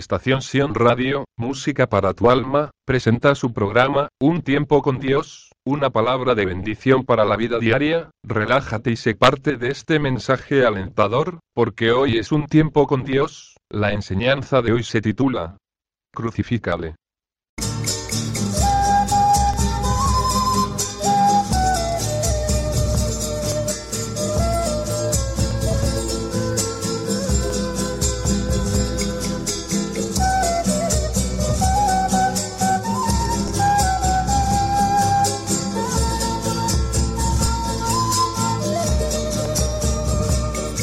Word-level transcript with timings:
Estación 0.00 0.40
Sion 0.40 0.74
Radio, 0.74 1.26
Música 1.36 1.86
para 1.86 2.14
tu 2.14 2.30
alma, 2.30 2.70
presenta 2.86 3.34
su 3.34 3.52
programa, 3.52 4.08
Un 4.18 4.40
tiempo 4.40 4.80
con 4.80 4.98
Dios, 4.98 5.52
una 5.66 5.90
palabra 5.90 6.34
de 6.34 6.46
bendición 6.46 7.04
para 7.04 7.26
la 7.26 7.36
vida 7.36 7.58
diaria, 7.58 8.10
relájate 8.24 8.92
y 8.92 8.96
sé 8.96 9.14
parte 9.14 9.58
de 9.58 9.68
este 9.68 9.98
mensaje 9.98 10.64
alentador, 10.64 11.40
porque 11.54 11.92
hoy 11.92 12.16
es 12.16 12.32
un 12.32 12.46
tiempo 12.46 12.86
con 12.86 13.04
Dios, 13.04 13.56
la 13.68 13.92
enseñanza 13.92 14.62
de 14.62 14.72
hoy 14.72 14.84
se 14.84 15.02
titula 15.02 15.58
Crucifícale. 16.14 16.94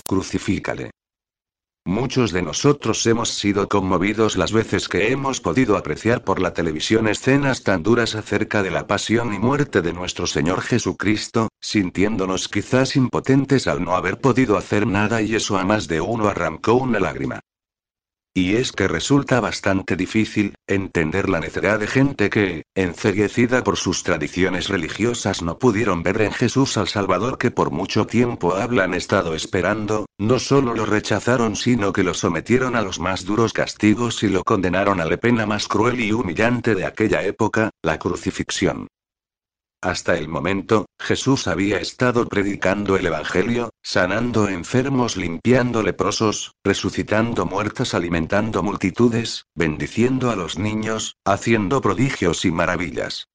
Crucifícale. 0.08 0.92
Muchos 1.86 2.32
de 2.32 2.42
nosotros 2.42 3.06
hemos 3.06 3.30
sido 3.30 3.68
conmovidos 3.68 4.36
las 4.36 4.52
veces 4.52 4.90
que 4.90 5.12
hemos 5.12 5.40
podido 5.40 5.78
apreciar 5.78 6.24
por 6.24 6.42
la 6.42 6.54
televisión 6.54 7.08
escenas 7.08 7.64
tan 7.64 7.84
duras 7.84 8.16
acerca 8.16 8.64
de 8.64 8.72
la 8.72 8.88
pasión 8.88 9.34
y 9.34 9.40
muerte 9.40 9.82
de 9.82 9.94
nuestro 9.94 10.28
Señor 10.28 10.62
Jesucristo, 10.62 11.50
sintiéndonos 11.62 12.48
quizás 12.50 12.96
impotentes 12.96 13.68
al 13.68 13.84
no 13.84 13.96
haber 13.96 14.20
podido 14.20 14.58
hacer 14.58 14.88
nada 14.88 15.22
y 15.22 15.36
eso 15.36 15.58
a 15.58 15.64
más 15.64 15.88
de 15.88 16.02
uno 16.02 16.28
arrancó 16.28 16.74
una 16.74 17.00
lágrima. 17.00 17.40
Y 18.38 18.54
es 18.54 18.72
que 18.72 18.88
resulta 18.88 19.40
bastante 19.40 19.96
difícil 19.96 20.54
entender 20.68 21.28
la 21.28 21.40
necedad 21.40 21.80
de 21.80 21.88
gente 21.88 22.30
que, 22.30 22.66
enceguecida 22.76 23.64
por 23.64 23.78
sus 23.78 24.04
tradiciones 24.04 24.70
religiosas, 24.70 25.42
no 25.42 25.58
pudieron 25.58 26.04
ver 26.04 26.22
en 26.22 26.32
Jesús 26.32 26.78
al 26.78 26.88
Salvador 26.88 27.40
que 27.40 27.50
por 27.50 27.72
mucho 27.72 28.06
tiempo 28.06 28.54
hablan 28.54 28.94
estado 28.94 29.34
esperando, 29.34 30.06
no 30.20 30.38
solo 30.38 30.76
lo 30.76 30.86
rechazaron 30.86 31.56
sino 31.56 31.92
que 31.92 32.04
lo 32.04 32.14
sometieron 32.14 32.76
a 32.76 32.84
los 32.84 33.00
más 33.00 33.26
duros 33.26 33.54
castigos 33.54 34.22
y 34.22 34.28
lo 34.28 34.44
condenaron 34.44 35.02
a 35.02 35.06
la 35.06 35.18
pena 35.18 35.48
más 35.48 35.68
cruel 35.68 36.00
y 36.00 36.12
humillante 36.12 36.76
de 36.76 36.86
aquella 36.86 37.24
época, 37.24 37.72
la 37.82 37.98
crucifixión. 37.98 38.86
Hasta 39.82 40.18
el 40.18 40.28
momento, 40.28 40.88
Jesús 41.00 41.48
había 41.48 41.78
estado 41.80 42.28
predicando 42.28 42.96
el 42.96 43.06
Evangelio, 43.06 43.70
sanando 43.84 44.48
enfermos, 44.48 45.18
limpiando 45.18 45.84
leprosos, 45.84 46.54
resucitando 46.64 47.46
muertos, 47.46 47.94
alimentando 47.94 48.64
multitudes, 48.64 49.46
bendiciendo 49.54 50.32
a 50.32 50.36
los 50.36 50.58
niños, 50.58 51.16
haciendo 51.24 51.80
prodigios 51.80 52.44
y 52.44 52.52
maravillas. 52.52 53.28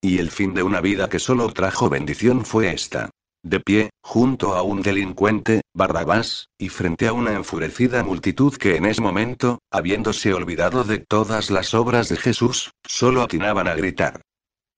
Y 0.00 0.18
el 0.18 0.30
fin 0.30 0.54
de 0.54 0.62
una 0.62 0.80
vida 0.80 1.10
que 1.10 1.18
solo 1.18 1.52
trajo 1.52 1.90
bendición 1.90 2.46
fue 2.46 2.72
esta. 2.72 3.10
De 3.42 3.60
pie, 3.60 3.90
junto 4.02 4.54
a 4.54 4.62
un 4.62 4.80
delincuente, 4.80 5.60
Barrabás, 5.74 6.48
y 6.58 6.70
frente 6.70 7.06
a 7.06 7.12
una 7.12 7.34
enfurecida 7.34 8.02
multitud 8.02 8.54
que 8.56 8.76
en 8.76 8.86
ese 8.86 9.02
momento, 9.02 9.58
habiéndose 9.70 10.32
olvidado 10.32 10.84
de 10.84 10.98
todas 10.98 11.50
las 11.50 11.74
obras 11.74 12.08
de 12.08 12.16
Jesús, 12.16 12.70
solo 12.86 13.22
atinaban 13.22 13.68
a 13.68 13.74
gritar. 13.74 14.22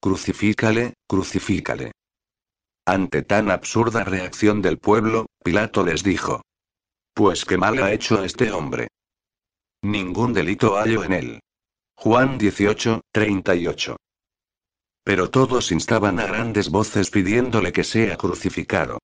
Crucifícale, 0.03 0.95
crucifícale. 1.07 1.93
Ante 2.85 3.23
tan 3.23 3.53
absurda 3.53 4.03
reacción 4.03 4.61
del 4.61 4.79
pueblo, 4.79 5.27
Pilato 5.45 5.85
les 5.85 6.03
dijo. 6.03 6.43
Pues 7.15 7.45
qué 7.45 7.57
mal 7.57 7.81
ha 7.81 7.93
hecho 7.93 8.25
este 8.25 8.51
hombre. 8.51 8.89
Ningún 9.85 10.33
delito 10.33 10.75
hallo 10.77 11.05
en 11.05 11.13
él. 11.13 11.41
Juan 11.95 12.37
18, 12.37 13.03
38. 13.13 13.97
Pero 15.05 15.31
todos 15.31 15.71
instaban 15.71 16.19
a 16.19 16.27
grandes 16.27 16.69
voces 16.69 17.09
pidiéndole 17.09 17.71
que 17.73 17.85
sea 17.85 18.17
crucificado. 18.17 18.99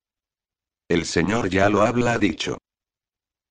El 0.89 1.05
Señor 1.05 1.49
ya 1.49 1.69
lo 1.69 1.83
habla 1.83 2.19
dicho. 2.19 2.59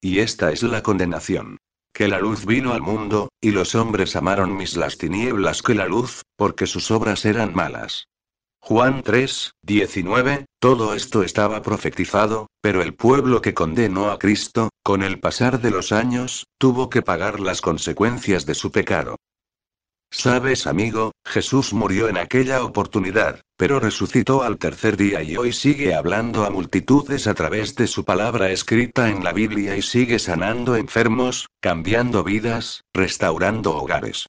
Y 0.02 0.19
esta 0.19 0.52
es 0.52 0.63
la 0.63 0.84
condenación 0.84 1.59
que 1.97 2.08
la 2.08 2.19
luz 2.19 2.46
vino 2.46 2.74
al 2.74 2.81
mundo, 2.81 3.30
y 3.41 3.50
los 3.50 3.74
hombres 3.74 4.16
amaron 4.16 4.56
mis 4.56 4.78
las 4.78 5.00
tinieblas 5.00 5.63
que 5.63 5.74
la 5.74 5.88
luz, 5.88 6.22
porque 6.35 6.68
sus 6.68 6.91
obras 6.91 7.25
eran 7.25 7.56
malas. 7.56 8.06
Juan 8.62 9.02
3, 9.02 9.53
19, 9.63 10.46
todo 10.59 10.94
esto 10.94 11.24
estaba 11.24 11.63
profetizado, 11.63 12.52
pero 12.62 12.84
el 12.84 12.94
pueblo 12.94 13.41
que 13.41 13.56
condenó 13.56 14.12
a 14.12 14.19
Cristo, 14.19 14.69
con 14.84 15.02
el 15.02 15.19
pasar 15.19 15.59
de 15.59 15.72
los 15.72 15.91
años, 15.91 16.46
tuvo 16.59 16.91
que 16.91 17.02
pagar 17.02 17.40
las 17.40 17.62
consecuencias 17.62 18.46
de 18.46 18.53
su 18.53 18.72
pecado. 18.72 19.16
Sabes, 20.09 20.68
amigo, 20.68 21.12
Jesús 21.25 21.73
murió 21.73 22.07
en 22.07 22.18
aquella 22.18 22.63
oportunidad, 22.63 23.41
pero 23.57 23.79
resucitó 23.79 24.44
al 24.44 24.57
tercer 24.57 24.95
día 24.95 25.22
y 25.22 25.38
hoy 25.38 25.51
sigue 25.51 25.94
hablando 25.94 26.45
a 26.45 26.50
multitudes 26.50 27.28
a 27.28 27.34
través 27.34 27.75
de 27.75 27.88
su 27.88 28.06
palabra 28.06 28.50
escrita 28.51 29.09
en 29.09 29.23
la 29.23 29.34
Biblia 29.34 29.75
y 29.75 29.81
sigue 29.81 30.19
sanando 30.19 30.75
enfermos, 30.75 31.47
cambiando 31.62 32.23
vidas, 32.23 32.84
restaurando 32.94 33.75
hogares 33.75 34.28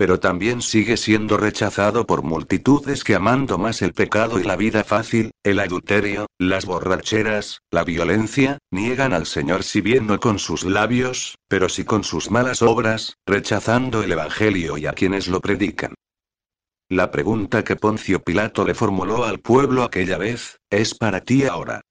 pero 0.00 0.18
también 0.18 0.62
sigue 0.62 0.96
siendo 0.96 1.36
rechazado 1.36 2.06
por 2.06 2.22
multitudes 2.22 3.04
que 3.04 3.14
amando 3.14 3.58
más 3.58 3.82
el 3.82 3.92
pecado 3.92 4.40
y 4.40 4.44
la 4.44 4.56
vida 4.56 4.82
fácil, 4.82 5.32
el 5.42 5.60
adulterio, 5.60 6.26
las 6.38 6.64
borracheras, 6.64 7.60
la 7.70 7.84
violencia, 7.84 8.56
niegan 8.70 9.12
al 9.12 9.26
Señor 9.26 9.62
si 9.62 9.82
bien 9.82 10.06
no 10.06 10.18
con 10.18 10.38
sus 10.38 10.64
labios, 10.64 11.36
pero 11.48 11.68
sí 11.68 11.84
con 11.84 12.02
sus 12.02 12.30
malas 12.30 12.62
obras, 12.62 13.18
rechazando 13.26 14.02
el 14.02 14.12
Evangelio 14.12 14.78
y 14.78 14.86
a 14.86 14.94
quienes 14.94 15.28
lo 15.28 15.42
predican. 15.42 15.92
La 16.88 17.10
pregunta 17.10 17.62
que 17.62 17.76
Poncio 17.76 18.22
Pilato 18.22 18.64
le 18.64 18.74
formuló 18.74 19.26
al 19.26 19.40
pueblo 19.40 19.82
aquella 19.82 20.16
vez, 20.16 20.56
es 20.70 20.94
para 20.94 21.20
ti 21.20 21.44
ahora. 21.44 21.82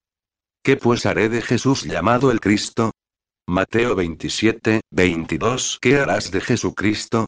¿Qué 0.63 0.77
pues 0.77 1.05
haré 1.05 1.29
de 1.29 1.43
Jesús 1.43 1.83
llamado 1.83 2.31
el 2.31 2.39
Cristo? 2.39 2.89
Mateo 3.47 3.93
27, 3.93 4.81
22 4.89 5.77
¿Qué 5.79 5.97
harás 5.97 6.31
de 6.31 6.41
Jesucristo? 6.41 7.27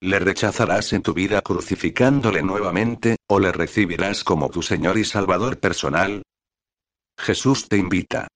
¿Le 0.00 0.20
rechazarás 0.20 0.92
en 0.92 1.02
tu 1.02 1.12
vida 1.12 1.40
crucificándole 1.42 2.42
nuevamente, 2.42 3.16
o 3.28 3.40
le 3.40 3.50
recibirás 3.50 4.22
como 4.22 4.48
tu 4.48 4.62
Señor 4.62 4.96
y 4.96 5.04
Salvador 5.04 5.58
personal? 5.58 6.22
Jesús 7.18 7.68
te 7.68 7.78
invita. 7.78 8.28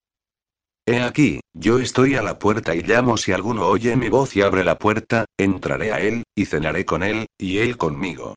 He 0.85 1.01
aquí, 1.01 1.39
yo 1.55 1.79
estoy 1.79 2.17
a 2.17 2.23
la 2.23 2.41
puerta 2.41 2.75
y 2.75 2.83
llamo 2.83 3.17
si 3.17 3.31
alguno 3.31 3.67
oye 3.67 3.95
mi 3.95 4.09
voz 4.09 4.35
y 4.35 4.43
abre 4.43 4.65
la 4.65 4.77
puerta, 4.77 5.27
entraré 5.39 5.93
a 5.93 6.01
él, 6.01 6.25
y 6.35 6.47
cenaré 6.47 6.85
con 6.85 7.05
él, 7.05 7.27
y 7.39 7.59
él 7.59 7.77
conmigo. 7.77 8.35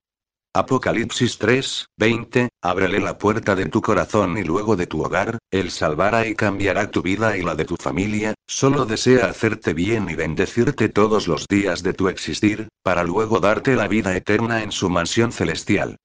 Apocalipsis 0.56 1.38
3, 1.38 1.88
20, 1.98 2.48
ábrele 2.62 3.02
la 3.02 3.18
puerta 3.18 3.56
de 3.56 3.66
tu 3.66 3.82
corazón 3.82 4.38
y 4.38 4.44
luego 4.44 4.78
de 4.78 4.88
tu 4.88 5.04
hogar, 5.04 5.38
Él 5.52 5.70
salvará 5.70 6.26
y 6.28 6.34
cambiará 6.34 6.90
tu 6.90 7.02
vida 7.02 7.36
y 7.36 7.42
la 7.42 7.56
de 7.56 7.66
tu 7.66 7.76
familia, 7.76 8.36
solo 8.48 8.86
desea 8.86 9.26
hacerte 9.26 9.74
bien 9.74 10.10
y 10.10 10.16
bendecirte 10.16 10.88
todos 10.88 11.28
los 11.28 11.46
días 11.50 11.84
de 11.84 11.92
tu 11.92 12.08
existir, 12.08 12.70
para 12.84 13.04
luego 13.04 13.42
darte 13.42 13.76
la 13.76 13.90
vida 13.90 14.16
eterna 14.16 14.64
en 14.64 14.72
su 14.72 14.90
mansión 14.90 15.34
celestial. 15.34 15.98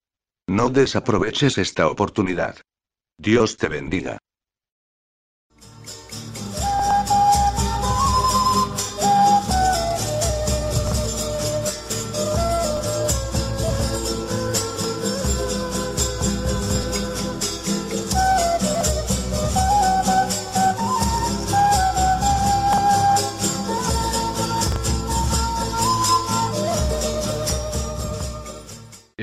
No 0.48 0.68
desaproveches 0.68 1.56
esta 1.56 1.86
oportunidad. 1.86 2.56
Dios 3.18 3.56
te 3.56 3.68
bendiga. 3.68 4.18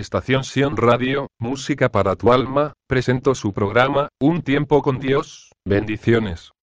Estación 0.07 0.45
Sion 0.45 0.77
Radio, 0.77 1.27
Música 1.37 1.89
para 1.89 2.15
tu 2.15 2.31
alma, 2.31 2.71
presentó 2.87 3.35
su 3.35 3.51
programa, 3.51 4.07
Un 4.21 4.41
tiempo 4.41 4.81
con 4.81 4.99
Dios, 4.99 5.51
bendiciones. 5.65 6.53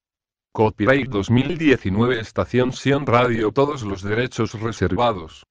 Copyright 0.55 1.11
2019 1.11 2.21
Estación 2.21 2.73
Sion 2.73 3.05
Radio 3.05 3.53
Todos 3.53 3.83
los 3.83 4.03
derechos 4.03 4.59
reservados. 4.59 5.45